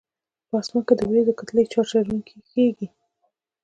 [0.47, 2.87] په اسمان کې د وریځو کتلې چارج لرونکي کیږي.